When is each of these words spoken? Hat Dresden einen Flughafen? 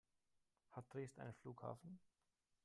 Hat 0.71 0.91
Dresden 0.91 1.21
einen 1.21 1.35
Flughafen? 1.35 1.99